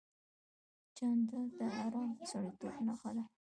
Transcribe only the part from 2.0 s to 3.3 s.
او سړیتوب نښه ده.